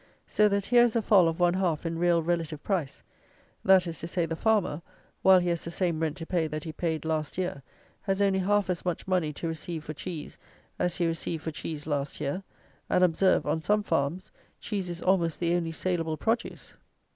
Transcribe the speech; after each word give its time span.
So 0.25 0.49
that, 0.49 0.65
here 0.65 0.81
is 0.83 0.95
a 0.95 1.01
fall 1.03 1.27
of 1.29 1.39
one 1.39 1.53
half 1.53 1.85
in 1.85 1.99
real 1.99 2.23
relative 2.23 2.63
price; 2.63 3.03
that 3.63 3.85
is 3.85 3.99
to 3.99 4.07
say, 4.07 4.25
the 4.25 4.35
farmer, 4.35 4.81
while 5.21 5.37
he 5.37 5.49
has 5.49 5.63
the 5.63 5.69
same 5.69 5.99
rent 5.99 6.17
to 6.17 6.25
pay 6.25 6.47
that 6.47 6.63
he 6.63 6.73
paid 6.73 7.05
last 7.05 7.37
year, 7.37 7.61
has 8.01 8.19
only 8.19 8.39
half 8.39 8.67
as 8.71 8.83
much 8.83 9.07
money 9.07 9.31
to 9.33 9.47
receive 9.47 9.83
for 9.83 9.93
cheese, 9.93 10.39
as 10.79 10.95
he 10.95 11.05
received 11.05 11.43
for 11.43 11.51
cheese 11.51 11.85
last 11.85 12.19
year; 12.19 12.41
and 12.89 13.03
observe, 13.03 13.45
on 13.45 13.61
some 13.61 13.83
farms, 13.83 14.31
cheese 14.59 14.89
is 14.89 15.03
almost 15.03 15.39
the 15.39 15.53
only 15.53 15.71
saleable 15.71 16.17
produce. 16.17 16.73